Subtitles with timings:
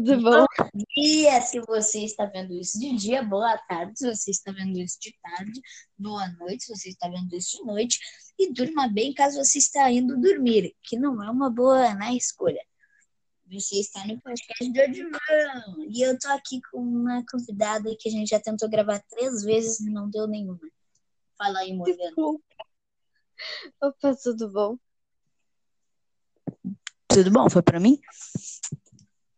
[0.00, 0.46] Tudo bom?
[0.96, 4.98] dia se você está vendo isso de dia, boa tarde se você está vendo isso
[4.98, 5.60] de tarde,
[5.98, 7.98] boa noite se você está vendo isso de noite,
[8.38, 12.64] e durma bem caso você está indo dormir, que não é uma boa né, escolha.
[13.52, 18.12] Você está no podcast de Odilão, e eu tô aqui com uma convidada que a
[18.12, 20.66] gente já tentou gravar três vezes e não deu nenhuma.
[21.36, 22.14] Fala aí, Morgana.
[23.82, 24.78] Opa, tudo bom?
[27.06, 27.50] Tudo bom?
[27.50, 28.00] Foi para mim?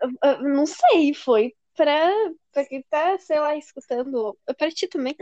[0.02, 2.10] Eu- eu Não sei, foi pra,
[2.52, 4.36] pra quem tá, sei lá, escutando.
[4.58, 5.16] Pra ti também.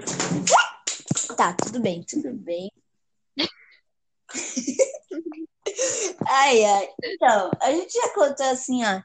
[1.37, 2.71] Tá, tudo bem, tudo bem.
[6.29, 6.89] Ai, ai.
[7.05, 9.01] Então, a gente já contou assim, ó.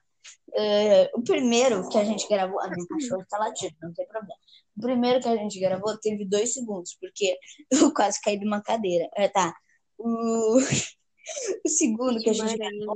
[0.58, 2.60] eh, o primeiro que a gente gravou.
[2.62, 4.36] A minha cachorra tá latindo, não tem problema.
[4.78, 7.38] O primeiro que a gente gravou teve dois segundos, porque
[7.72, 9.08] eu quase caí de uma cadeira.
[9.16, 9.54] É, tá.
[9.98, 10.58] O,
[11.66, 12.96] o segundo que a gente gravou,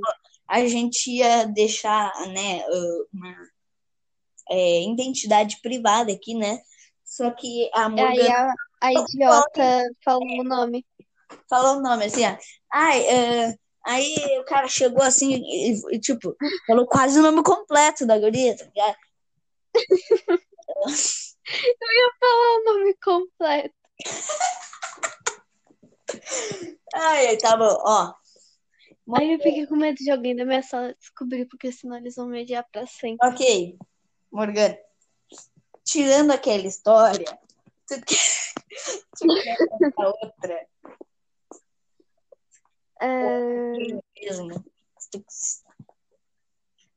[0.50, 2.64] a gente ia deixar, né,
[3.14, 3.36] uma
[4.50, 6.60] eh, identidade privada aqui, né?
[7.04, 10.84] Só que a Aí Morgana a, a idiota falou o nome.
[11.48, 12.36] falou o nome assim, ó.
[12.72, 13.54] Ai, é,
[13.86, 18.56] aí o cara chegou assim e, e, tipo, falou quase o nome completo da guria,
[18.56, 18.96] tá ligado?
[22.18, 23.74] Falou o nome completo.
[26.92, 28.12] Ai, ai, tá bom, ó.
[29.16, 32.26] Aí eu fiquei com medo de alguém da minha sala descobrir, porque senão eles vão
[32.26, 33.26] me odiar pra sempre.
[33.26, 33.78] Ok,
[34.30, 34.78] Morgana.
[35.84, 37.24] Tirando aquela história,
[37.88, 38.16] tu quer,
[39.18, 40.66] tu quer contar outra
[43.00, 43.78] É,
[44.20, 44.64] mesmo?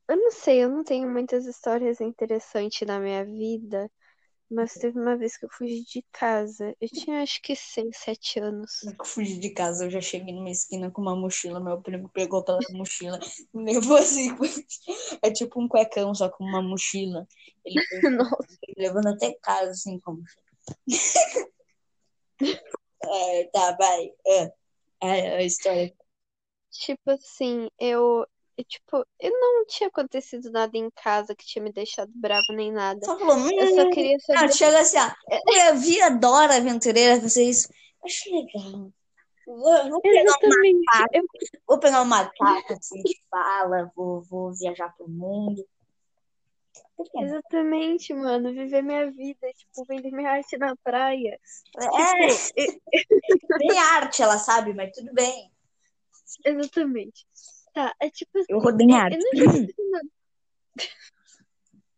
[0.06, 3.90] Eu não sei, eu não tenho muitas histórias interessantes na minha vida,
[4.54, 6.74] mas teve uma vez que eu fugi de casa.
[6.80, 8.82] Eu tinha acho que 6, 7 anos.
[8.84, 12.44] Eu fugi de casa, eu já cheguei numa esquina com uma mochila, meu primo pegou
[12.44, 13.18] pela mochila,
[13.52, 14.28] me levou assim,
[15.22, 17.26] é tipo um cuecão, só com uma mochila.
[17.64, 17.80] Ele
[18.78, 20.22] levando até casa, assim, como.
[23.06, 24.10] É, tá, vai.
[24.26, 24.52] É,
[25.02, 25.94] é a história.
[26.70, 31.72] tipo assim, eu, eu, tipo, eu não tinha acontecido nada em casa que tinha me
[31.72, 33.04] deixado brava nem nada.
[33.04, 34.52] Só falou, hum, Eu só queria ah, saber.
[34.52, 35.10] chega assim, ó.
[35.68, 37.68] Eu vi a Dora Aventureira fazer isso.
[38.04, 38.92] Acho legal.
[39.46, 40.84] Vou, vou pegar, Exatamente.
[41.12, 41.24] Eu,
[41.66, 42.30] vou pegar uma
[42.70, 45.66] assim, que fala, vou, vou viajar pro mundo.
[47.16, 48.52] Exatamente, mano.
[48.52, 51.38] Viver minha vida, tipo, vender minha arte na praia.
[51.76, 51.86] É,
[53.58, 55.50] nem arte ela sabe, mas tudo bem.
[56.44, 57.26] Exatamente.
[57.74, 59.18] Tá, é tipo assim, Eu rodei em eu arte.
[59.18, 60.08] não tinha acontecido nada,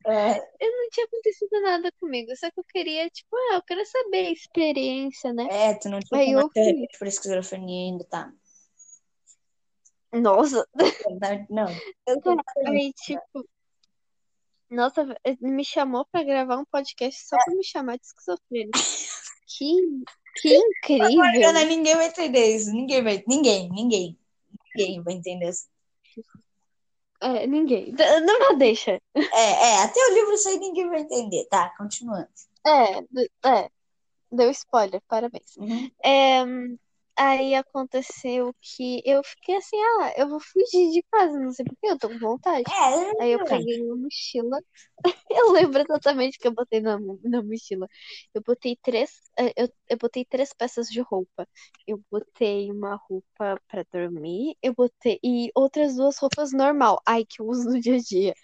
[0.06, 3.84] É, eu não tinha acontecido nada comigo, só que eu queria, tipo, ah, eu quero
[3.84, 5.47] saber a experiência, né?
[5.50, 6.86] é, tu não tinha Aí eu fui.
[6.98, 8.32] pra esquizofrenia ainda, tá?
[10.12, 10.66] Nossa,
[11.06, 11.66] Verdade, Não.
[12.06, 12.36] Eu tô
[12.69, 13.47] aí, tipo,
[14.70, 18.78] nossa, eh, me chamou pra gravar um podcast só pra me chamar de esquizofrênica.
[19.48, 19.72] Que,
[20.42, 21.16] que incrível!
[21.25, 22.70] Morgana, ninguém vai entender isso.
[22.72, 23.25] Ninguém vai.
[23.26, 24.19] Ninguém, ninguém.
[24.76, 25.66] Ninguém vai entender isso.
[27.20, 27.94] É, ninguém.
[28.25, 29.00] Não, deixa.
[29.14, 31.47] É, é, até o livro sair ninguém vai entender.
[31.47, 32.28] Tá, continuando.
[32.66, 33.70] É, é.
[34.31, 35.56] Deu spoiler, parabéns.
[35.56, 35.91] Uhum.
[36.03, 36.44] É,
[37.19, 41.77] aí aconteceu que eu fiquei assim, ah, eu vou fugir de casa, não sei por
[41.81, 42.66] quê, eu tô com vontade.
[42.69, 44.59] É, Aí eu peguei uma mochila.
[45.31, 47.87] Eu lembro exatamente o que eu botei na, na mochila.
[48.34, 51.47] Eu botei três, eh, eu, eu botei três peças de roupa.
[51.87, 57.41] Eu botei uma roupa pra dormir, eu botei e outras duas roupas normal, ai que
[57.43, 58.34] eu uso no dia a dia.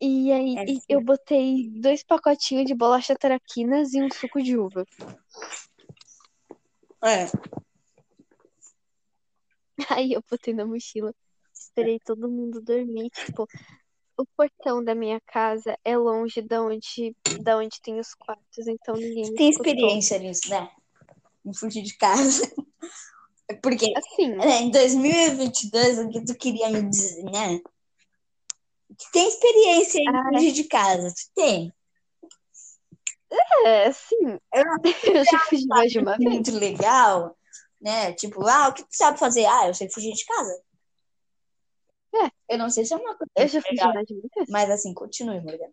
[0.00, 4.84] E aí É, eu botei dois pacotinhos de bolacha traquinas e um suco de uva.
[7.02, 7.26] é.
[9.90, 11.14] Aí eu botei na mochila,
[11.52, 13.46] esperei todo mundo dormir, tipo,
[14.16, 18.94] o portão da minha casa é longe da onde, da onde tem os quartos, então
[18.94, 20.70] ninguém tem experiência nisso, né?
[21.44, 22.42] Em fugir de casa.
[23.62, 27.58] Porque Assim, né, em 2022, o que tu queria me dizer, né?
[28.96, 30.24] Tu tem experiência em Ah.
[30.32, 31.12] fugir de casa.
[31.12, 31.72] Tu tem.
[33.64, 34.64] é, assim, Eu
[35.22, 36.30] eu já fugi mais de uma vez.
[36.30, 37.36] muito legal,
[37.82, 38.12] né?
[38.12, 39.44] Tipo, ah, o que tu sabe fazer?
[39.44, 40.62] Ah, eu sei fugir de casa.
[42.14, 42.54] É.
[42.54, 44.48] Eu não sei se é uma coisa Eu já legal, mais de uma vez.
[44.48, 45.72] mas assim, continue, Morgana.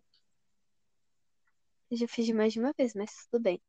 [1.90, 3.60] Eu já fugi mais de uma vez, mas tudo bem.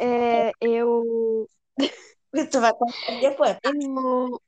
[0.00, 1.48] É, eu,
[2.50, 3.56] Tu vai contar depois.
[3.62, 4.40] eu,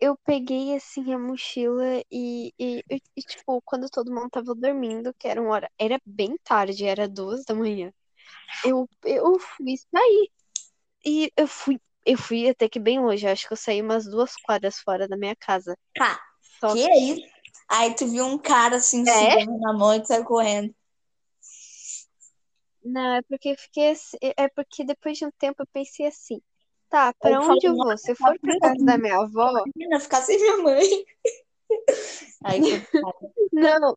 [0.00, 5.14] eu peguei assim a mochila e, e, e, e, tipo, quando todo mundo tava dormindo,
[5.14, 7.92] que era uma hora, era bem tarde, era duas da manhã.
[8.64, 10.30] Eu, eu fui sair.
[11.04, 13.26] E eu fui, eu fui até que bem longe.
[13.26, 15.76] Acho que eu saí umas duas quadras fora da minha casa.
[15.94, 16.18] Tá,
[16.60, 17.22] Só que é isso?
[17.68, 19.30] Aí tu viu um cara assim, É?
[19.30, 20.74] segurando na mão e tu saiu correndo.
[22.84, 26.40] Não, é porque eu fiquei assim- é porque depois de um tempo eu pensei assim,
[26.88, 27.98] tá, pra eu onde eu vou?
[27.98, 30.84] Se eu for pra casa da minha avó, Imagina ficar sem minha mãe.
[32.44, 32.60] Aí
[33.52, 33.96] não,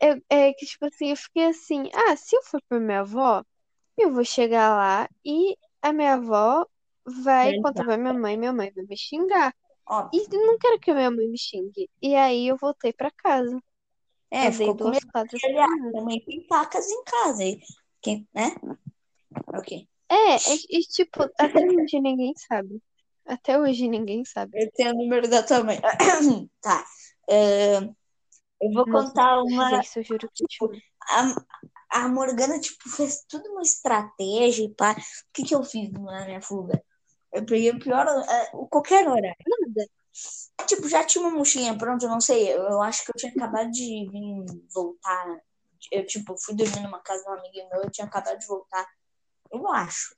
[0.00, 0.16] é,
[0.48, 3.42] é que tipo assim, eu fiquei assim, ah, se eu for pra minha avó,
[3.98, 6.66] eu vou chegar lá e a minha avó
[7.06, 9.54] vai Vai contar pra minha mãe, minha mãe vai me xingar.
[9.86, 10.22] óbvio.
[10.22, 11.88] E não quero que minha mãe me xingue.
[12.02, 13.60] E aí eu voltei pra casa.
[14.30, 17.42] É, Andei ficou duas quadras Aliás, também tem facas em casa.
[17.42, 17.60] aí.
[18.02, 18.54] Quem, né?
[19.54, 19.88] Ok.
[20.08, 22.82] É, e, e, tipo, até hoje ninguém sabe.
[23.24, 24.62] Até hoje ninguém sabe.
[24.62, 25.78] Eu tenho o número da tua mãe.
[26.60, 26.84] Tá.
[27.28, 29.80] É, eu vou Nossa, contar uma.
[29.80, 30.70] Isso eu juro que Tipo,
[31.08, 31.34] a,
[31.90, 34.92] a Morgana, tipo, fez tudo uma estratégia e pá.
[34.92, 34.96] O
[35.32, 36.82] que que eu fiz na minha fuga?
[37.32, 38.06] Eu peguei o pior,
[38.54, 39.36] o qualquer horário.
[39.46, 39.88] Nada.
[40.66, 42.52] Tipo, já tinha uma mochilinha pronta, eu não sei.
[42.52, 45.40] Eu, acho que eu tinha acabado de vir voltar.
[45.92, 48.86] Eu, tipo, fui dormir numa casa de um amigo meu, eu tinha acabado de voltar.
[49.52, 50.14] Eu acho.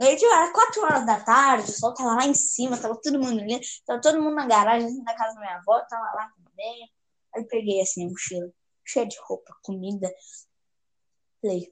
[0.00, 3.18] Aí, tipo, era quatro horas da tarde, o sol tava lá em cima, tava todo
[3.18, 6.30] mundo ali, tava todo mundo na garagem, assim, na casa da minha avó, tava lá
[6.44, 6.92] também.
[7.34, 8.50] Aí peguei assim a mochila,
[8.84, 10.10] cheia de roupa, comida.
[11.40, 11.70] Falei,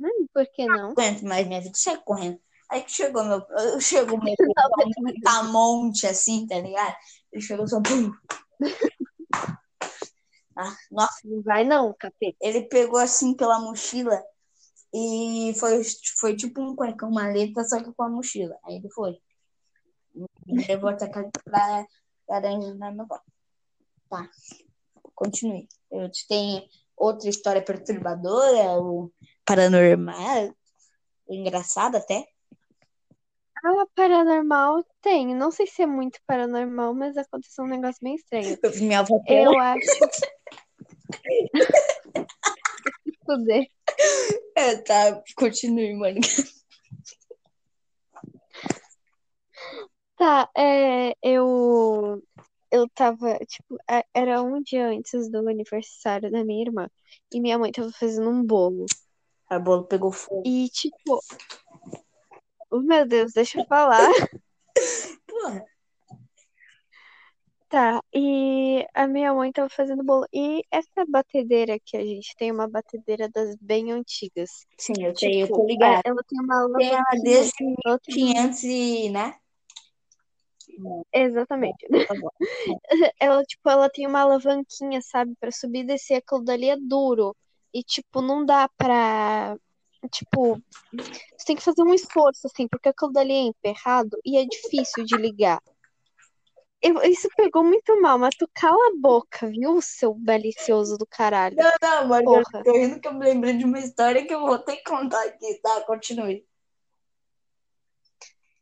[0.00, 0.88] Hum, por que não?
[0.88, 2.40] não aguento mais minha vida, sai correndo.
[2.70, 3.46] Aí que chegou meu.
[3.80, 6.96] Chegou meu Não, tamonte assim, tá ligado?
[7.32, 7.80] Ele chegou só.
[7.80, 8.12] Pum.
[10.58, 12.38] Ah, nossa, Não vai não, capeta.
[12.40, 14.24] ele pegou assim pela mochila
[14.90, 15.82] e foi,
[16.18, 18.56] foi tipo um cuecão maleta, só que com a mochila.
[18.64, 19.18] Aí ele foi.
[20.66, 21.86] Levou até pra
[22.26, 23.20] laranja da minha avó.
[24.08, 24.30] Tá,
[25.14, 25.68] continue.
[25.90, 26.62] Eu te tenho
[26.96, 29.12] outra história perturbadora, ou
[29.46, 30.54] paranormal,
[31.26, 32.26] ou engraçada até.
[33.64, 35.34] Ah, paranormal tem.
[35.34, 38.58] Não sei se é muito paranormal, mas aconteceu um negócio bem estranho.
[38.76, 39.86] Minha avó Eu acho.
[43.24, 43.66] Fuder.
[44.58, 46.18] É, tá, continue, mano.
[50.16, 52.22] Tá, é, eu.
[52.70, 53.76] Eu tava, tipo,
[54.14, 56.88] era um dia antes do aniversário da minha irmã.
[57.32, 58.86] E minha mãe tava fazendo um bolo.
[59.48, 60.42] A bolo pegou fogo.
[60.44, 61.20] E, tipo.
[62.70, 64.10] Oh, meu Deus, deixa eu falar.
[65.26, 65.64] Porra.
[67.68, 70.24] Tá, e a minha mãe tava fazendo bolo.
[70.32, 74.50] E essa batedeira que a gente tem, é uma batedeira das bem antigas.
[74.78, 76.02] Sim, eu sei, eu Tipo, tô ligado.
[76.04, 77.98] ela tem uma alavanquinha.
[78.04, 79.36] tem 500 e, né?
[81.12, 81.86] Exatamente.
[81.88, 82.14] Tá.
[83.18, 86.16] Ela, tipo, ela tem uma alavanquinha, sabe, pra subir e descer.
[86.16, 87.34] Aquilo dali é duro.
[87.72, 89.56] E, tipo, não dá pra.
[90.10, 90.60] Tipo,
[91.36, 95.04] você tem que fazer um esforço, assim, porque aquilo dali é emperrado e é difícil
[95.04, 95.60] de ligar.
[96.80, 101.56] Eu- isso pegou muito mal, mas tu cala a boca, viu, seu malicioso do caralho?
[101.56, 102.62] Não, não, mano, eu Porra.
[102.64, 105.24] tô rindo que eu me lembrei de uma história que eu vou ter que contar
[105.24, 105.80] aqui, tá?
[105.82, 106.46] Continue.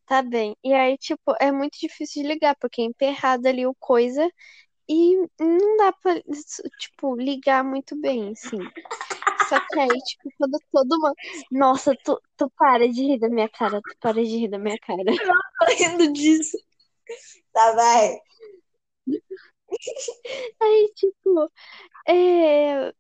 [0.06, 0.54] Tá bem.
[0.62, 4.28] E aí, tipo, é muito difícil de ligar, porque é emperrado ali o coisa
[4.88, 6.20] e não dá pra,
[6.78, 8.58] tipo, ligar muito bem, assim.
[9.48, 11.14] Só que aí, tipo, quando todo mundo.
[11.50, 14.78] Nossa, tu, tu para de rir da minha cara, tu para de rir da minha
[14.78, 15.02] cara.
[15.04, 16.56] Tô rindo disso.
[17.52, 18.18] Tá, vai.
[20.60, 21.50] Aí, tipo,
[22.08, 22.92] é.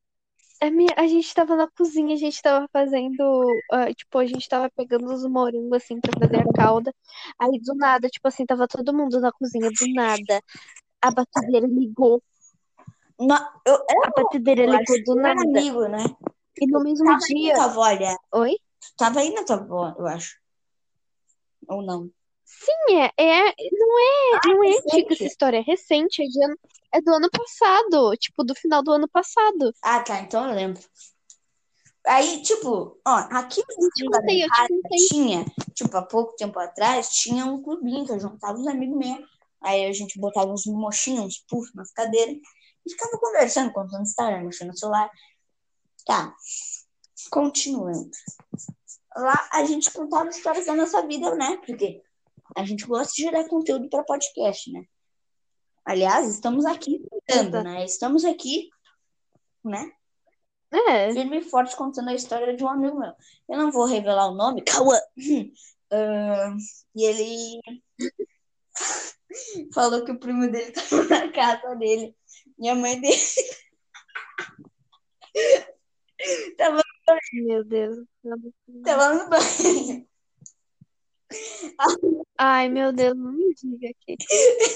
[0.62, 3.44] A, minha, a gente tava na cozinha, a gente tava fazendo.
[3.72, 6.94] ah, tipo, a gente tava pegando os morangos, assim, pra fazer a calda.
[7.38, 10.42] Aí, do nada, tipo assim, tava todo mundo na cozinha, do nada.
[11.04, 12.22] A batedeira ligou.
[13.20, 15.40] Não, eu, A batedeira eu ligou do nada.
[15.42, 16.04] amigo, né?
[16.60, 17.48] E no mesmo Tava aí dia.
[17.52, 18.16] na tua avó, aliás.
[18.32, 18.56] Oi?
[18.96, 20.36] Tava aí na tua avó, eu acho.
[21.68, 22.10] Ou não?
[22.44, 23.42] Sim, é, é,
[23.72, 25.12] não é, não é antiga recente.
[25.12, 26.58] essa história, é recente, é, de ano-
[26.94, 29.74] é do ano passado, tipo, do final do ano passado.
[29.82, 30.80] Ah, tá, então eu lembro.
[32.06, 35.06] Aí, tipo, ó, aqui Eu eu casa contei.
[35.08, 35.44] tinha,
[35.74, 39.33] tipo, há pouco tempo atrás, tinha um clubinho que eu juntava os amigos meus.
[39.64, 42.36] Aí a gente botava uns mochinhos, uns puffs nas cadeiras
[42.86, 45.10] e ficava conversando, contando história, mexendo no celular.
[46.04, 46.34] Tá,
[47.30, 48.10] continuando.
[49.16, 51.56] Lá a gente contava histórias da nossa vida, né?
[51.64, 52.02] Porque
[52.54, 54.84] a gente gosta de gerar conteúdo para podcast, né?
[55.84, 57.84] Aliás, estamos aqui contando, né?
[57.84, 58.68] Estamos aqui,
[59.64, 59.90] né?
[60.70, 63.12] É, firme e forte contando a história de um amigo meu.
[63.48, 64.98] Eu não vou revelar o nome, Cauã.
[65.90, 66.56] Ah,
[66.96, 67.60] e ele
[69.72, 72.16] falou que o primo dele estava na casa dele.
[72.58, 73.16] E a mãe dele
[76.56, 76.82] tava,
[77.32, 78.06] meu Deus.
[78.84, 80.06] tava no banho.
[82.38, 84.16] Ai, meu Deus, não me diga aqui.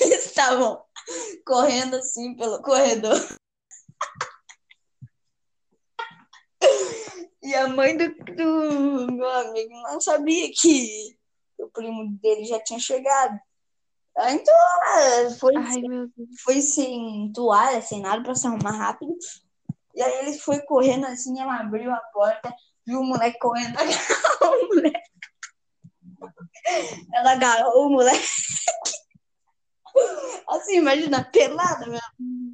[0.02, 0.82] Eles estavam
[1.44, 3.16] correndo assim pelo corredor.
[7.42, 11.16] E a mãe do, do meu amigo não sabia que
[11.58, 13.38] o primo dele já tinha chegado.
[14.18, 15.82] Aí, Então ela foi, Ai,
[16.42, 19.14] foi sem toalha, sem nada pra se arrumar rápido.
[19.94, 22.54] E aí ele foi correndo assim, ela abriu a porta,
[22.86, 25.10] viu o moleque correndo, agarrou o moleque.
[27.14, 28.28] Ela agarrou o moleque.
[30.48, 32.00] Assim, imagina, pelada, meu.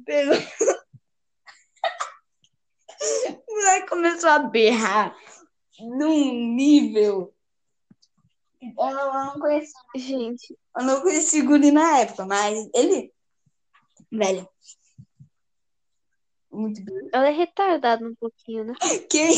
[0.05, 0.35] Pegou.
[3.47, 5.15] O moleque começou a berrar
[5.79, 7.34] num nível.
[8.77, 13.13] Eu não, eu não conhecia, Gente, eu não conhecia o guri na época, mas ele.
[14.11, 14.47] Velho.
[16.51, 17.09] Muito bem.
[17.11, 18.73] ela é retardada um pouquinho, né?
[19.09, 19.29] Que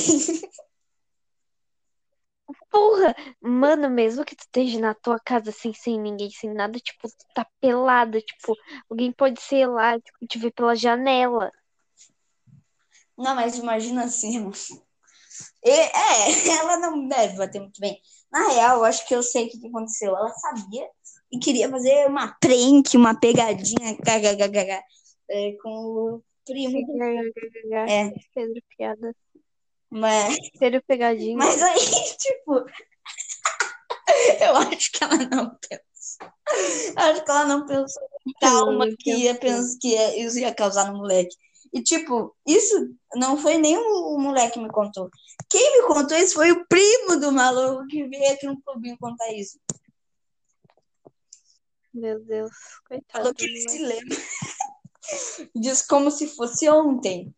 [2.70, 3.16] Porra!
[3.42, 7.46] Mano, mesmo que tu esteja na tua casa assim, sem ninguém, sem nada, tipo, tá
[7.60, 8.56] pelada, tipo,
[8.90, 11.52] alguém pode, sei lá, tipo, te ver pela janela.
[13.18, 14.52] Não, mas imagina assim, irmão.
[15.64, 15.90] É,
[16.60, 18.00] ela não deve bater muito bem.
[18.32, 20.16] Na real, eu acho que eu sei o que aconteceu.
[20.16, 20.88] Ela sabia
[21.32, 23.96] e queria fazer uma prank, uma pegadinha
[25.30, 26.78] é, com o primo.
[27.88, 29.16] É, Pedro piada.
[29.90, 31.38] mas, Pedro pegadinha.
[31.38, 31.78] mas aí,
[32.18, 32.66] tipo,
[34.42, 36.28] eu acho que ela não pensou.
[36.96, 39.48] Acho que ela não pensou com calma Eu que ia, que
[39.90, 41.36] ia- isso ia causar no moleque.
[41.74, 45.10] E, tipo, isso não foi nem o, moleque que me contou.
[45.50, 49.32] Quem me contou isso foi o primo do maluco que veio aqui no clubinho contar
[49.34, 49.60] isso.
[51.94, 52.52] Meu Deus,
[52.88, 54.18] coitado Falou que ele se lembra.
[55.56, 57.34] Diz como se fosse ontem.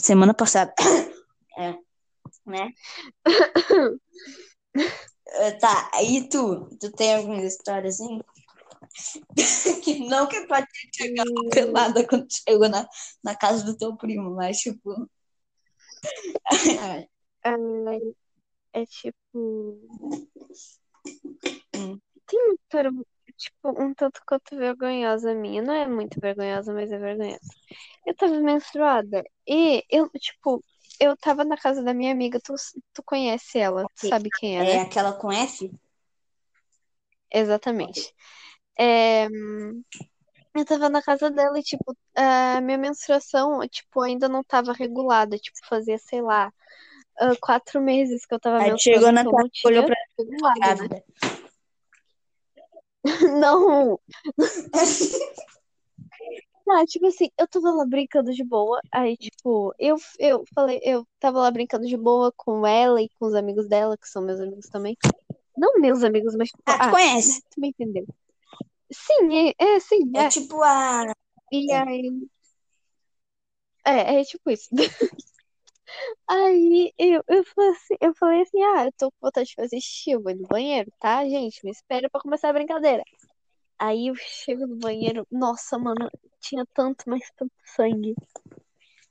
[0.00, 0.74] Semana passada.
[1.58, 1.74] É.
[2.44, 2.70] Né?
[5.26, 8.20] É, Tá, aí tu, tu tem alguma história assim?
[9.84, 12.88] que não que pode ter chegado Hum, pelada quando chegou na,
[13.22, 15.08] na casa do teu primo, mas tipo.
[16.78, 17.08] ai,
[18.72, 19.78] é tipo.
[21.74, 21.98] Hum.
[22.26, 22.90] Tem uma história,
[23.36, 25.62] tipo, um tanto quanto vergonhosa minha.
[25.62, 27.40] Não é muito vergonhosa, mas é vergonhosa.
[28.04, 30.62] Eu tava menstruada e eu, tipo,
[31.00, 32.40] eu tava na casa da minha amiga.
[32.40, 32.54] Tu,
[32.92, 34.82] tu conhece ela, tu sabe quem é, É né?
[34.82, 35.70] aquela com F?
[37.30, 38.14] Exatamente.
[38.78, 39.26] É,
[40.54, 45.38] eu tava na casa dela e, tipo, a minha menstruação, tipo, ainda não tava regulada.
[45.38, 46.52] Tipo, fazia, sei lá,
[47.18, 49.96] ah, quatro meses que eu tava Aí menstruando, chegou na então casa, não olhou pra
[50.18, 51.02] regulado, né?
[56.66, 61.06] Não, tipo assim, eu tava lá brincando de boa, aí, tipo, eu, eu falei, eu
[61.20, 64.40] tava lá brincando de boa com ela e com os amigos dela, que são meus
[64.40, 64.96] amigos também.
[65.56, 67.40] Não meus amigos, mas, tipo, Ah, tu ah, conhece?
[67.48, 68.04] tu me entendeu.
[68.92, 70.28] Sim, é, é sim, É é.
[70.28, 71.12] tipo a.
[71.52, 71.82] E É.
[71.82, 72.28] aí,
[73.84, 74.68] é, é tipo isso.
[76.28, 79.78] Aí eu, eu falei assim, eu falei assim, ah, eu tô com vontade de fazer
[80.20, 81.64] vou no banheiro, tá, gente?
[81.64, 83.02] Me espera pra começar a brincadeira.
[83.78, 88.14] Aí eu chego no banheiro, nossa, mano, tinha tanto, mas tanto sangue.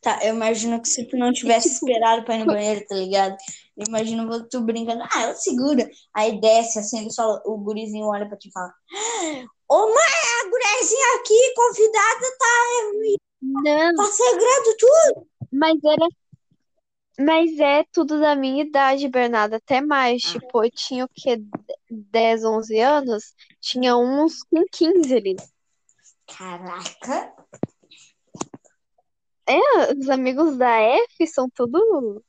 [0.02, 2.96] Tá, eu imagino que se tu não tivesse tipo, esperado pra ir no banheiro, tá
[2.96, 3.38] ligado?
[3.78, 5.90] Eu imagino tu brincando, ah, ela segura.
[6.14, 8.74] Aí desce assim, só, o gurizinho olha pra ti e fala:
[9.76, 9.98] Ô mãe,
[10.42, 15.28] a gurizinha aqui, convidada, tá, não, tá segredo tudo.
[15.52, 16.08] mas era,
[17.20, 20.24] mas é tudo da minha idade, Bernardo, até mais.
[20.28, 21.44] Ah, Tipo, eu tinha o quê?
[21.90, 23.34] 10, 11 anos?
[23.60, 25.36] Tinha uns com 15 ali.
[26.26, 27.34] caraca.
[29.46, 32.24] É, os amigos da F são tudo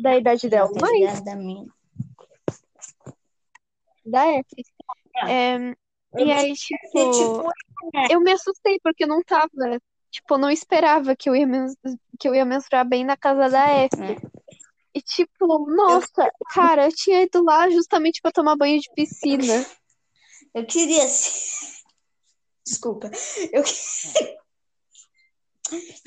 [0.00, 1.66] da idade dela, mas da minha.
[4.06, 4.64] da F.
[5.26, 5.74] É.
[6.16, 7.52] É, e aí, tipo, tipo,
[8.10, 9.48] eu me assustei porque eu não tava,
[10.10, 11.46] tipo, eu não esperava que eu ia,
[12.18, 13.96] que eu ia menstruar bem na casa da F.
[13.96, 14.16] né?
[14.94, 19.66] E tipo, nossa, cara, eu tinha ido lá justamente pra tomar banho de piscina.
[20.54, 21.82] eu queria ser.
[22.64, 23.10] Desculpa.
[23.52, 23.64] Eu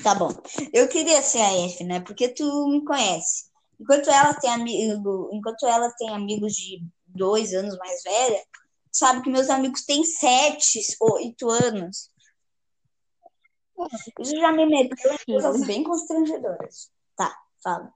[0.02, 0.30] Tá bom.
[0.72, 2.00] Eu queria ser a F, né?
[2.00, 3.48] Porque tu me conhece.
[3.80, 8.42] Enquanto ela tem amigo, enquanto ela tem amigos de dois anos mais velha,
[8.92, 12.10] sabe que meus amigos têm sete, oito anos.
[14.18, 16.90] Isso já me meteu em coisas bem constrangedoras.
[17.16, 17.92] Tá, fala.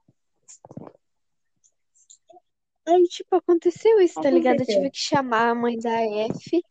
[2.85, 4.59] Aí, tipo, aconteceu isso, tá ligado?
[4.59, 6.61] Eu tive que chamar a mãe da F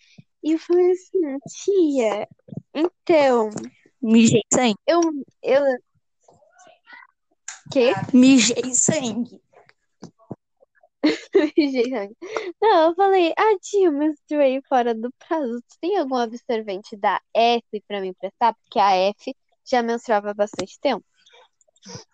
[0.42, 2.28] e eu falei assim, tia,
[2.74, 3.50] então,
[4.00, 4.76] Mijei sangue.
[4.86, 5.00] eu,
[5.42, 5.62] eu,
[7.70, 7.92] quê?
[8.12, 9.41] Mijei sangue.
[12.60, 15.60] Não, eu falei, ah, tia, eu menstruei fora do prazo.
[15.68, 18.54] Tu tem algum absorvente da F pra me emprestar?
[18.54, 21.04] Porque a F já menstruava há bastante tempo.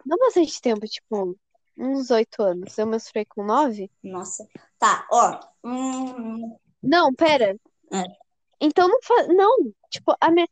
[0.05, 1.37] Não bastante tempo, tipo,
[1.77, 2.77] uns oito anos.
[2.79, 3.91] Eu menstruei com nove?
[4.03, 4.47] Nossa.
[4.79, 5.39] Tá, ó.
[5.65, 7.57] Hum, Não, pera.
[7.93, 8.05] É.
[8.61, 9.29] Então não faz.
[9.29, 10.49] Não, tipo, a minha.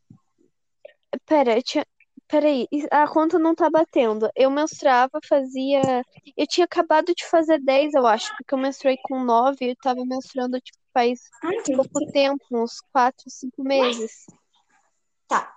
[1.24, 1.86] Pera, eu tinha.
[2.28, 4.28] Peraí, a conta não tá batendo.
[4.34, 6.02] Eu menstruava, fazia.
[6.36, 9.76] Eu tinha acabado de fazer 10, eu acho, porque eu menstruei com 9 e eu
[9.76, 14.26] tava menstruando, tipo, faz ai, que- pouco tempo, uns 4, 5 meses.
[15.28, 15.55] Tá.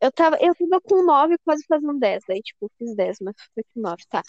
[0.00, 2.24] Eu tava, eu tava com 9, quase fazendo 10.
[2.26, 4.22] Daí, tipo, fiz 10, mas foi com 9, tá.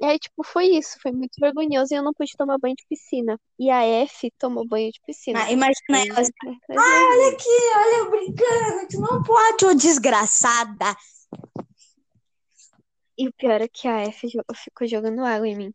[0.00, 0.98] E aí, tipo, foi isso.
[1.00, 3.38] Foi muito vergonhoso e eu não pude tomar banho de piscina.
[3.58, 5.42] E a F tomou banho de piscina.
[5.42, 8.88] Ah, imagina ela assim, eu- olha aqui, olha eu brincando.
[8.90, 10.94] Tu não pode, ô desgraçada.
[13.18, 15.74] E o pior é que a F ficou jogando água em mim.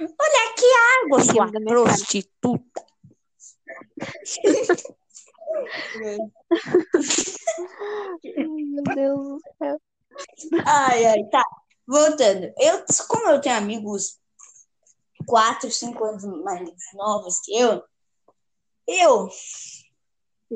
[0.00, 2.84] Olha a água, sua prostituta.
[8.22, 9.80] Meu Deus do céu.
[10.66, 11.44] Ai, ai, tá.
[11.86, 12.52] Voltando.
[12.58, 14.18] Eu, como eu tenho amigos
[15.26, 17.82] 4, 5 anos mais novos que eu,
[18.86, 19.28] eu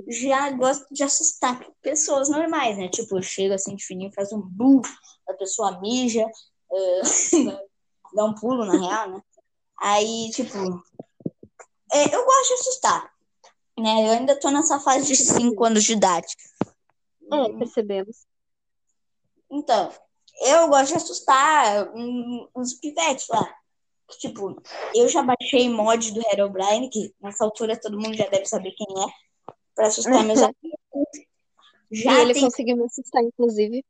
[0.08, 2.88] já gosto de assustar pessoas normais, né?
[2.88, 4.80] Tipo, eu chego assim de fininho, faz um bum,
[5.28, 6.26] a pessoa mija,
[6.72, 7.02] eh,
[8.14, 9.22] dá um pulo na real, né?
[9.78, 10.56] Aí, tipo,
[11.92, 13.12] é, eu gosto de assustar,
[13.78, 14.08] né?
[14.08, 16.28] Eu ainda tô nessa fase de 5 anos de idade.
[17.32, 18.26] É, percebemos.
[19.50, 19.92] Então,
[20.40, 23.54] eu gosto de assustar hum, uns pivetes lá.
[24.18, 24.60] Tipo,
[24.94, 28.86] eu já baixei mod do Herobrine, que nessa altura todo mundo já deve saber quem
[29.02, 29.06] é,
[29.74, 31.32] pra assustar meus amigos.
[31.90, 32.42] E Já ele tem.
[32.42, 33.84] conseguiu me assustar, inclusive.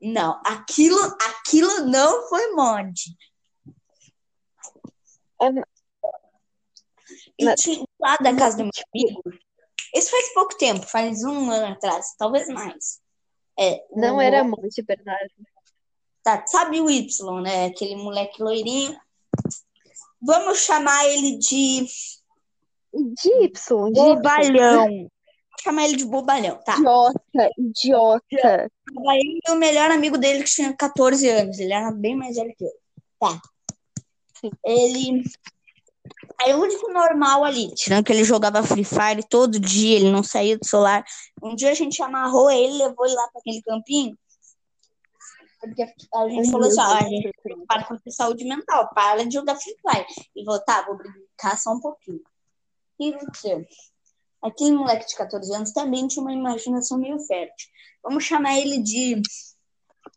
[0.00, 0.98] Não, aquilo,
[1.38, 2.94] aquilo não foi mod.
[5.42, 5.46] É,
[7.38, 9.49] E tinha lá da casa do meu amigo.
[9.94, 13.00] Isso faz pouco tempo, faz um ano atrás, talvez mais.
[13.58, 15.32] É, Não o- era amor de verdade.
[16.22, 17.66] Tá, sabe o Y, né?
[17.66, 18.98] Aquele moleque loirinho.
[20.20, 21.86] Vamos chamar ele de
[22.92, 24.14] De Y, de Y.
[24.16, 24.86] bobalhão.
[24.86, 25.08] Vou
[25.62, 26.76] chamar ele de bobalhão, tá?
[26.76, 28.70] Idiota, idiota.
[28.94, 31.58] Tava ele e o melhor amigo dele que tinha 14 anos.
[31.58, 32.70] Ele era bem mais velho que eu.
[33.18, 33.40] Tá.
[34.64, 35.22] Ele.
[36.38, 40.22] Aí o único normal ali, tirando que ele jogava Free Fire todo dia, ele não
[40.22, 41.04] saía do celular.
[41.42, 44.16] Um dia a gente amarrou ele, levou ele lá para aquele campinho.
[45.60, 45.86] Porque a
[46.28, 47.30] gente Ai, falou assim: ó, a gente
[47.68, 50.06] para com saúde mental, para de jogar Free Fire.
[50.34, 52.20] E falou: tá, vou brincar só um pouquinho.
[52.98, 53.64] E aconteceu?
[54.42, 57.68] Aquele moleque de 14 anos também tinha uma imaginação meio fértil.
[58.02, 59.20] Vamos chamar ele de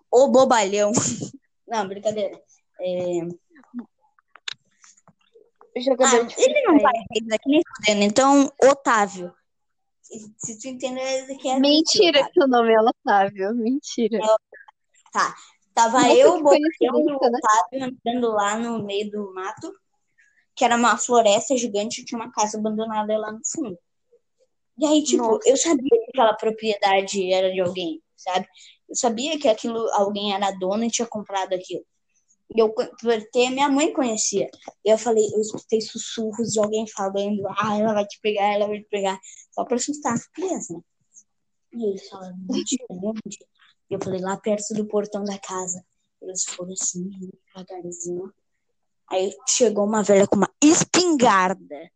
[0.09, 0.91] O Bobalhão.
[1.67, 2.41] Não, brincadeira.
[2.79, 3.19] É,
[5.75, 8.03] Jogador Ah, de ele não vai sair daqui nem fudendo.
[8.03, 9.33] Então, Otávio.
[10.37, 13.55] Se, tu entender, ele quer Mentira que o nome é Otávio.
[13.55, 14.19] Mentira.
[15.73, 17.39] Tava Nossa, eu, que o Bobalhão e o né?
[17.39, 19.73] Otávio andando lá no meio do mato,
[20.55, 23.77] que era uma floresta gigante e tinha uma casa abandonada lá no fundo.
[24.77, 25.49] E aí, tipo, Nossa.
[25.49, 28.47] eu sabia que aquela propriedade era de alguém, sabe?
[28.87, 31.83] Eu sabia que aquilo alguém era dono e tinha comprado aquilo.
[32.55, 34.49] E eu, porque minha mãe conhecia.
[34.85, 38.67] E eu falei, eu escutei sussurros de alguém falando, ah, ela vai te pegar, ela
[38.67, 39.19] vai te pegar.
[39.51, 40.81] Só pra assustar as crianças, né?
[41.73, 42.77] E eles falaram, onde?
[43.89, 45.83] E eu falei, lá perto do portão da casa.
[46.21, 47.09] Eles foram assim,
[47.53, 48.33] devagarzinho.
[49.09, 51.91] Aí chegou uma velha com uma espingarda.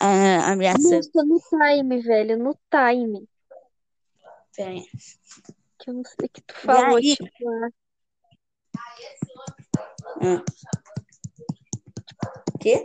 [0.00, 0.96] Ah, ameaçando.
[0.96, 2.38] Nossa, no time, velho.
[2.38, 3.28] No time.
[4.56, 4.84] Peraí.
[5.78, 6.96] Que eu não sei o que tu falou.
[6.96, 7.16] aí?
[7.16, 7.70] Tipo, ah,
[10.20, 10.44] Ah.
[12.60, 12.84] Quê?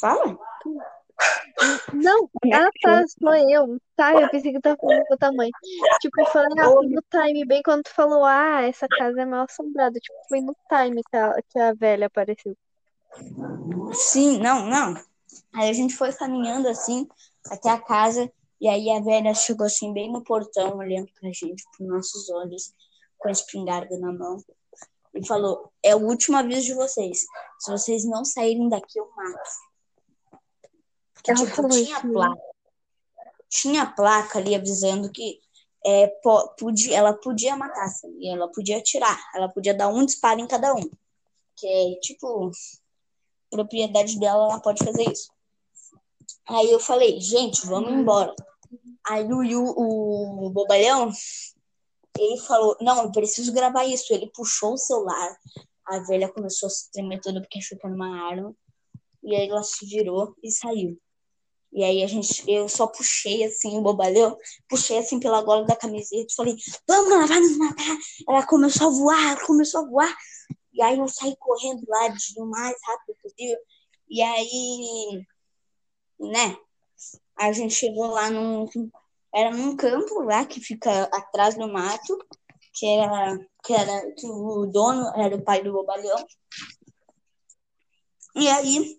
[0.00, 0.38] Fala.
[1.92, 3.78] Não, ah tá, sou eu.
[3.96, 5.50] Tá, eu pensei que tava falando com a tua mãe.
[6.00, 9.44] Tipo, eu falei, ah, no time, bem quando tu falou, ah, essa casa é mal
[9.44, 9.98] assombrada.
[9.98, 12.56] Tipo, foi no time que a, que a velha apareceu.
[13.92, 14.94] Sim, não, não.
[15.54, 17.06] Aí a gente foi caminhando assim
[17.48, 18.30] até a casa
[18.60, 22.72] e aí a velha chegou assim bem no portão, olhando pra gente, pros nossos olhos,
[23.24, 24.36] com a espingarda na mão
[25.14, 27.24] e falou: "É o último aviso de vocês.
[27.58, 29.50] Se vocês não saírem daqui, eu mato."
[31.14, 32.12] Porque, Ela tipo, tinha isso, né?
[32.12, 32.42] placa.
[33.48, 35.40] Tinha placa ali avisando que
[35.86, 38.26] é, po- podia, ela podia matar, sabe?
[38.28, 40.90] ela podia atirar, ela podia dar um disparo em cada um.
[41.56, 42.50] Que é tipo,
[43.50, 45.32] propriedade dela, ela pode fazer isso.
[46.46, 48.34] Aí eu falei, gente, vamos embora.
[49.06, 51.10] Aí o, Yu- o Bobalhão,
[52.18, 54.12] ele falou, não, eu preciso gravar isso.
[54.12, 55.36] Ele puxou o celular,
[55.86, 58.54] a velha começou a se tremer toda porque achou que era uma arma.
[59.22, 60.98] E aí ela se virou e saiu.
[61.72, 65.74] E aí a gente, eu só puxei assim o bobalhão, puxei assim pela gola da
[65.74, 67.98] camiseta e falei, vamos, ela vai nos matar.
[68.28, 70.16] Ela começou a voar, ela começou a voar.
[70.72, 73.58] E aí eu saí correndo lá de o mais rápido possível.
[74.08, 75.26] E aí,
[76.20, 76.56] né,
[77.36, 78.68] a gente chegou lá num.
[79.34, 82.18] Era num campo lá que fica atrás do mato,
[82.72, 86.24] que era, que era que o dono era o pai do bobalhão.
[88.36, 88.98] E aí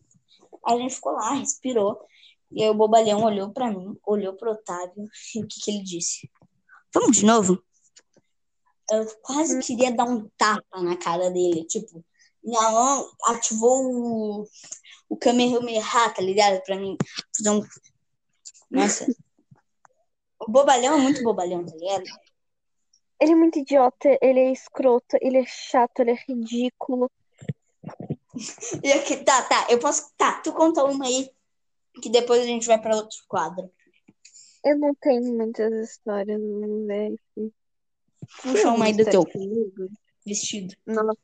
[0.65, 2.05] a gente ficou lá, respirou.
[2.51, 5.83] E aí o bobalhão olhou para mim, olhou pro Otávio, e o que, que ele
[5.83, 6.29] disse?
[6.93, 7.63] Vamos de novo?
[8.91, 11.65] Eu quase queria dar um tapa na cara dele.
[11.65, 12.03] Tipo,
[12.43, 14.47] minha mão ativou o,
[15.09, 16.61] o Kamehameha, tá ligado?
[16.63, 16.97] Pra mim
[17.47, 17.61] um.
[18.69, 19.07] Nossa.
[20.47, 22.03] O bobalhão é muito bobalhão, tá ligado?
[23.19, 27.09] Ele é muito idiota, ele é escroto, ele é chato, ele é ridículo.
[28.83, 30.11] E aqui, tá, tá, eu posso.
[30.17, 31.29] Tá, tu conta uma aí,
[32.01, 33.71] que depois a gente vai pra outro quadro.
[34.63, 37.19] Eu não tenho muitas histórias, não velho.
[38.41, 39.23] Puxa uma aí do teu
[40.25, 40.75] vestido.
[40.85, 41.17] Nossa.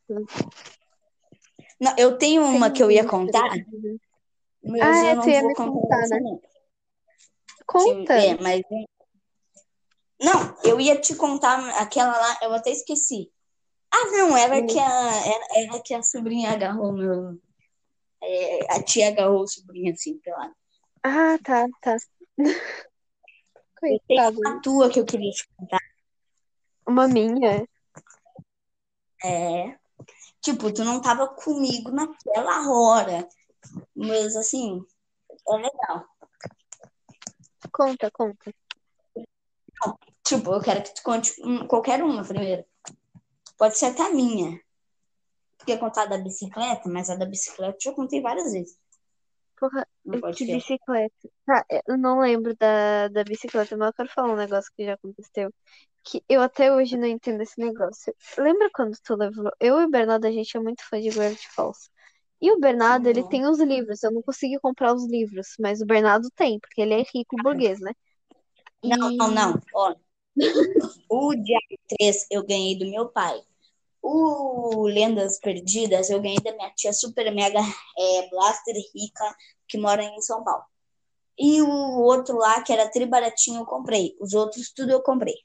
[1.80, 3.50] Não, eu tenho uma Tem que eu ia contar,
[4.64, 6.40] mas Ah, é, eu não tu ia vou me contar né?
[7.66, 8.14] Conta.
[8.14, 8.62] É, mas.
[10.22, 13.32] Não, eu ia te contar aquela lá, eu até esqueci.
[13.94, 14.68] Ah, não, era Hum.
[14.68, 17.40] que a, era, era que a sobrinha agarrou meu.
[18.24, 20.54] é, a tia agarrou a sobrinha assim, pela.
[21.04, 21.98] Ah, tá, tá.
[23.80, 24.38] Coitado.
[24.40, 25.80] uma tua que eu queria te contar.
[26.88, 27.68] Uma minha.
[29.24, 29.78] É.
[30.40, 33.28] Tipo, tu não tava comigo naquela hora.
[33.96, 34.86] Mas assim,
[35.50, 36.06] é legal.
[37.72, 38.54] Conta, conta.
[40.38, 41.34] Tipo, eu quero que tu conte
[41.68, 42.64] qualquer uma primeiro.
[43.58, 44.60] Pode ser até a minha.
[45.66, 48.76] Quer contar da bicicleta, mas a da bicicleta eu já contei várias vezes
[49.60, 50.56] Porra, podcast.
[50.56, 51.30] bicicleta.
[51.46, 54.94] Tá, eu não lembro da, da bicicleta, mas eu quero falar um negócio que já
[54.96, 55.54] aconteceu.
[56.04, 58.12] Que eu até hoje não entendo esse negócio.
[58.40, 59.52] Lembra quando tu levou.
[59.60, 61.92] Eu e o Bernardo, a gente é muito fã de Gravity Falls.
[62.42, 63.30] E o Bernardo, ele Uhum.
[63.30, 64.02] tem os livros.
[64.02, 67.80] Eu não consegui comprar os livros, mas o Bernardo tem, porque ele é rico burguês,
[67.80, 67.92] né?
[68.84, 69.18] Não, E.
[69.18, 69.62] não, não.
[69.76, 69.94] Ó,
[71.10, 73.42] o Diário 3 eu ganhei do meu pai.
[74.02, 79.36] O Lendas Perdidas eu ganhei da minha tia super mega é, blaster rica
[79.68, 80.64] que mora em São Paulo.
[81.38, 84.16] E o outro lá, que era tri baratinho, eu comprei.
[84.20, 85.36] Os outros tudo eu comprei.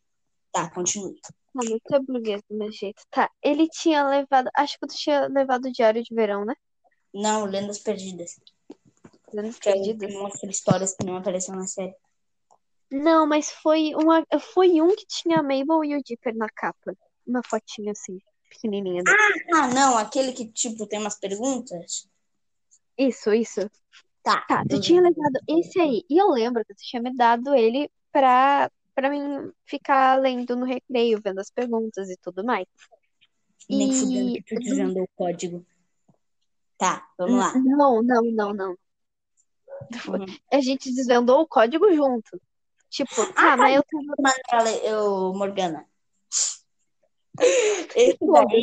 [0.53, 1.21] Tá, continue.
[1.55, 3.03] Mano, tu é burguês do meu jeito.
[3.11, 4.51] Tá, ele tinha levado.
[4.55, 6.55] Acho que tu tinha levado o Diário de Verão, né?
[7.15, 8.39] Não, Lendas Perdidas.
[9.33, 10.11] Lendas Perdidas.
[10.11, 11.95] que mostra histórias que não apareceram na série.
[12.91, 16.97] Não, mas foi uma, foi um que tinha a Mabel e o Dipper na capa.
[17.27, 18.19] Uma fotinha assim,
[18.49, 19.03] pequenininha.
[19.53, 22.09] Ah, não, aquele que, tipo, tem umas perguntas?
[22.97, 23.69] Isso, isso.
[24.23, 24.43] Tá.
[24.43, 26.05] Tá, tu tinha levado esse aí.
[26.09, 30.65] E eu lembro que tu tinha me dado ele pra, pra mim ficar lendo no
[30.65, 32.67] recreio, vendo as perguntas e tudo mais.
[33.69, 34.43] Nem fudendo E.
[34.43, 35.67] que tu desvendou o código.
[36.79, 37.53] Tá, vamos N- lá.
[37.55, 38.79] Não, não, não, não.
[40.09, 40.27] Uhum.
[40.53, 42.41] A gente desvendou o código junto.
[42.97, 43.85] Tipo, Ah, tá, mas eu
[44.49, 44.71] tava.
[44.71, 45.87] Eu, Morgana.
[47.95, 48.63] Esse daí,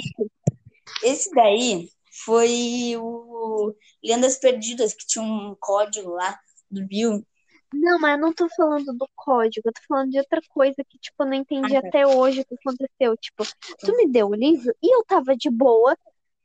[1.04, 1.90] esse daí
[2.26, 7.24] foi o Lendas Perdidas, que tinha um código lá do Bill.
[7.72, 10.98] Não, mas eu não tô falando do código, eu tô falando de outra coisa que,
[10.98, 11.88] tipo, eu não entendi Ah, tá.
[11.90, 13.16] até hoje o que aconteceu.
[13.18, 13.44] Tipo,
[13.80, 15.96] tu me deu o livro e eu tava de boa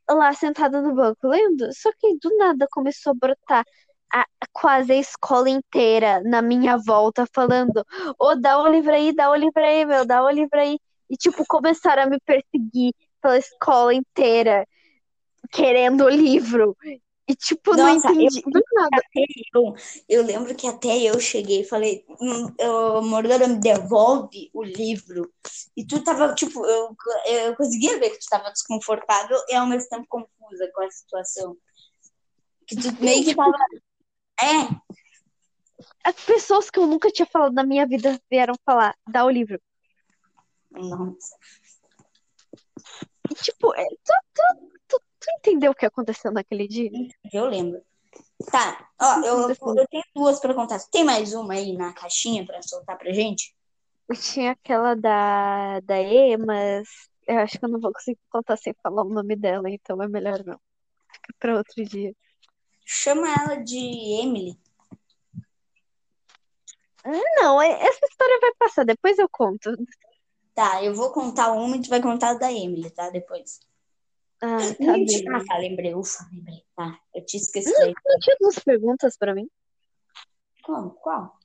[0.07, 3.65] lá sentada no banco lendo, só que do nada começou a brotar
[4.13, 7.85] a, quase a escola inteira na minha volta falando:
[8.17, 10.77] Ô, dá o livro aí, dá o livro aí, meu, dá o livro aí.
[11.09, 14.65] E, tipo, começaram a me perseguir pela escola inteira,
[15.51, 16.77] querendo o livro.
[17.27, 18.41] E, tipo, não Nossa, eu, entendi.
[18.41, 19.01] Do nada.
[19.53, 19.75] eu,
[20.09, 25.31] eu lembro que até eu cheguei e falei, "Hum, eu- Morgana, me devolve o livro.
[25.77, 26.95] E tu tava, tipo, eu,
[27.27, 31.55] eu conseguia ver que tu tava desconfortável e ao mesmo tempo confusa com a situação.
[32.65, 33.51] Que tu meio que tava.
[34.41, 34.79] É,
[36.03, 39.59] As pessoas que eu nunca tinha falado na minha vida vieram falar, dá o livro.
[40.71, 41.35] nossa.
[43.29, 46.89] E, tipo, é, tu, tu, tu, tu entendeu o que aconteceu naquele dia?
[47.31, 47.81] Eu lembro.
[48.51, 50.79] Tá, ó, eu, eu tenho duas pra contar.
[50.91, 53.55] Tem mais uma aí na caixinha pra soltar pra gente?
[54.07, 56.87] Eu tinha aquela da, da E, mas
[57.27, 60.07] eu acho que eu não vou conseguir contar sem falar o nome dela, então é
[60.07, 60.59] melhor não.
[61.11, 62.15] Fica pra outro dia.
[62.91, 63.77] Chama ela de
[64.19, 64.59] Emily.
[67.39, 69.71] Não, é- essa história vai passar, depois eu conto.
[70.55, 73.11] Tá, eu vou contar uma e tu vai contar da Emily, tá?
[73.11, 73.59] Depois.
[74.41, 75.37] Ah, tá.
[75.37, 75.93] Ah, tá, lembrei.
[75.93, 76.65] Ufa, lembrei.
[76.75, 77.93] Tá, eu tinha esquecido.
[78.05, 79.47] Não tinha duas perguntas pra mim?
[80.63, 80.89] Como?
[80.95, 81.37] Qual?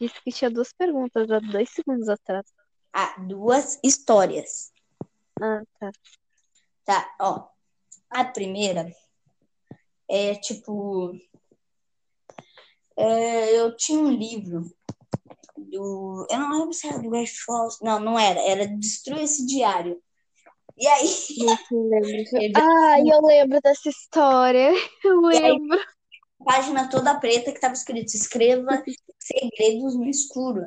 [0.00, 2.46] Disse que tinha duas perguntas há dois segundos atrás.
[2.92, 4.72] Ah, duas histórias.
[5.40, 5.90] Ah, tá.
[6.84, 7.48] Tá, ó.
[8.08, 8.94] A primeira
[10.08, 11.12] é tipo.
[12.96, 14.70] é, eu tinha um livro
[15.56, 16.26] do.
[16.30, 17.78] Eu não lembro se era do Red Falls.
[17.82, 18.40] Não, não era.
[18.40, 20.00] Era Destrua esse Diário.
[20.76, 21.08] E aí,
[21.70, 22.62] lembro.
[22.62, 24.72] Ah, eu lembro dessa história.
[25.04, 25.40] Eu aí?
[25.40, 25.78] lembro.
[26.40, 28.82] a página toda preta que tava escrito: escreva
[29.18, 30.66] segredos no escuro.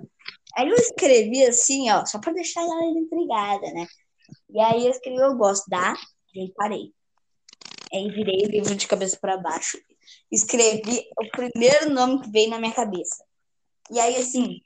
[0.55, 3.85] Aí eu escrevi assim, ó, só pra deixar a galera intrigada, né?
[4.49, 5.95] E aí eu escrevi: eu gosto da.
[6.33, 6.93] E aí parei.
[7.95, 9.77] Aí virei o livro de cabeça para baixo.
[10.29, 13.23] Escrevi o primeiro nome que veio na minha cabeça.
[13.89, 14.61] E aí, assim,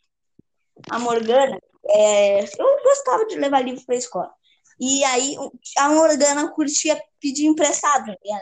[0.89, 4.33] a Morgana, é, eu gostava de levar livro pra escola.
[4.79, 5.35] E aí
[5.77, 8.41] a Morgana curtia pedir emprestado, tá?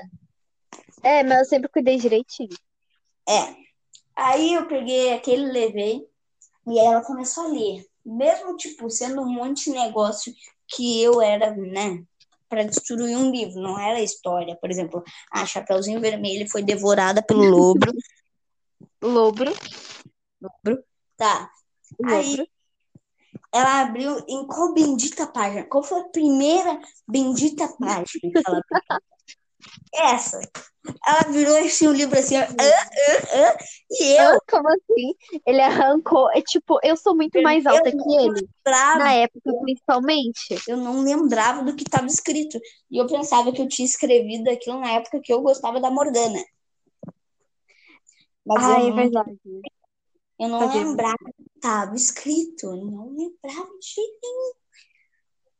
[1.04, 2.56] É, mas eu sempre cuidei direitinho.
[3.28, 3.56] É.
[4.16, 6.08] Aí eu peguei aquele, levei,
[6.66, 7.86] e aí ela começou a ler.
[8.06, 10.34] Mesmo, tipo, sendo um monte de negócio
[10.68, 12.04] que eu era, né,
[12.50, 14.56] para destruir um livro, não era história.
[14.56, 17.86] Por exemplo, a Chapeuzinho Vermelho foi devorada pelo lobo.
[19.02, 19.54] Lobro.
[20.42, 20.84] Lobro.
[21.16, 21.50] Tá.
[22.06, 22.48] Aí Lobro.
[23.54, 25.66] ela abriu em qual bendita página?
[25.66, 29.02] Qual foi a primeira bendita página que ela abriu?
[29.94, 30.40] Essa.
[31.06, 33.58] Ela virou assim, um livro assim, ah, ah, ah,
[33.92, 35.14] e eu como assim?
[35.46, 36.30] Ele arrancou.
[36.32, 38.48] É tipo, eu sou muito mais alta que ele.
[38.66, 40.58] lembrava, Na época, principalmente.
[40.68, 42.58] eu não lembrava do que estava escrito.
[42.90, 46.40] E eu pensava que eu tinha escrevido aquilo na época que eu gostava da Morgana.
[48.46, 49.38] Mas Ah, eu é não, verdade.
[50.40, 52.66] eu não Fazia lembrava do que estava escrito.
[52.68, 54.52] Eu não lembrava de jeito nenhum.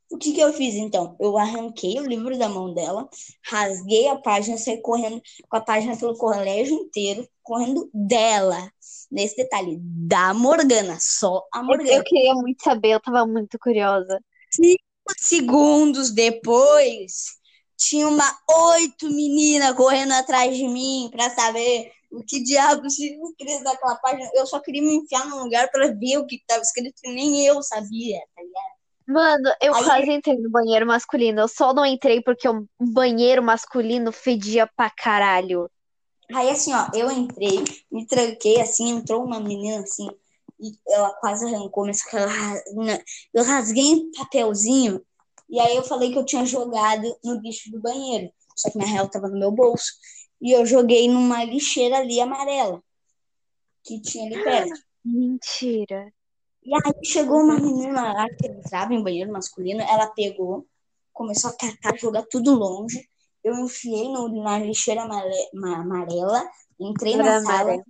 [0.10, 1.16] O que que eu fiz então?
[1.20, 3.10] Eu arranquei o livro da mão dela,
[3.46, 8.72] rasguei a página, saí correndo com a página pelo colégio inteiro, correndo dela.
[9.10, 11.92] Nesse detalhe, da Morgana, só a Eu, Morgana.
[11.92, 14.20] eu queria muito saber, eu tava muito curiosa.
[15.18, 17.38] segundos depois,
[17.78, 18.38] tinha uma
[18.74, 24.30] oito menina correndo atrás de mim para saber o que diabos tinha escrito naquela página.
[24.34, 27.46] Eu só queria me enfiar num lugar para ver o que estava escrito, e nem
[27.46, 28.77] eu sabia, tá ligado?
[29.08, 31.40] Mano, eu Aí- quase entrei no banheiro masculino.
[31.40, 35.70] Eu só não entrei porque o banheiro masculino fedia pra caralho.
[36.34, 40.10] Aí assim, ó, eu entrei, me tranquei assim, entrou uma menina assim,
[40.60, 43.02] e ela quase arrancou, mas ela,
[43.34, 45.02] eu rasguei um papelzinho,
[45.50, 48.86] e aí eu falei que eu tinha jogado no lixo do banheiro, só que na
[48.86, 49.94] real tava no meu bolso,
[50.42, 52.84] e eu joguei numa lixeira ali amarela,
[53.86, 54.74] que tinha ali perto.
[55.06, 56.12] Mentira.
[56.68, 60.68] E aí chegou uma menina lá que entrava em banheiro masculino, ela pegou,
[61.14, 63.08] começou a catar, jogar tudo longe.
[63.42, 66.46] Eu enfiei no, na lixeira amare- ma- amarela,
[66.78, 67.82] entrei na sala.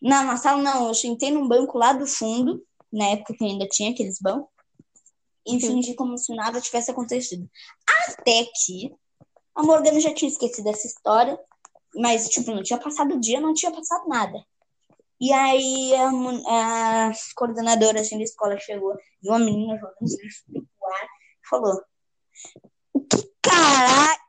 [0.00, 3.66] Não, na sala não, eu sentei num banco lá do fundo, na época que ainda
[3.66, 4.48] tinha aqueles bancos,
[5.44, 5.60] e Uhum.
[5.60, 7.50] fingi como se nada tivesse acontecido.
[8.08, 8.94] Até que
[9.56, 11.36] a Morgana já tinha esquecido essa história,
[11.96, 14.38] mas, tipo, não tinha passado o dia, não tinha passado nada.
[15.20, 21.08] E aí a, coordenadora assim, da escola chegou, viu uma menina jogando os pro ar,
[21.48, 21.82] falou:
[23.10, 24.20] que caralho?